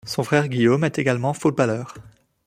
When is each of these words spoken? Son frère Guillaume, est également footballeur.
Son 0.07 0.23
frère 0.23 0.47
Guillaume, 0.47 0.83
est 0.83 0.97
également 0.97 1.31
footballeur. 1.35 1.93